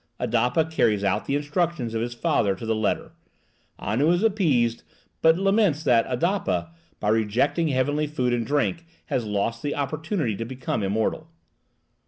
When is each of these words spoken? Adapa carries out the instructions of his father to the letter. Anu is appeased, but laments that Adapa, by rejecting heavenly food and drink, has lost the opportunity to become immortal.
Adapa 0.19 0.65
carries 0.65 1.03
out 1.03 1.25
the 1.25 1.35
instructions 1.35 1.93
of 1.93 2.01
his 2.01 2.15
father 2.15 2.55
to 2.55 2.65
the 2.65 2.73
letter. 2.73 3.11
Anu 3.77 4.09
is 4.09 4.23
appeased, 4.23 4.81
but 5.21 5.37
laments 5.37 5.83
that 5.83 6.07
Adapa, 6.09 6.71
by 6.99 7.09
rejecting 7.09 7.67
heavenly 7.67 8.07
food 8.07 8.33
and 8.33 8.43
drink, 8.43 8.83
has 9.05 9.25
lost 9.25 9.61
the 9.61 9.75
opportunity 9.75 10.35
to 10.35 10.43
become 10.43 10.81
immortal. 10.81 11.29